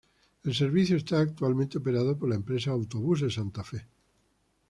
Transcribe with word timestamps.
El 0.43 0.55
servicio 0.55 0.97
está 0.97 1.19
actualmente 1.19 1.77
operado 1.77 2.17
por 2.17 2.27
la 2.27 2.33
empresa 2.33 2.71
Autobuses 2.71 3.35
Santa 3.35 3.63
Fe. 3.63 3.85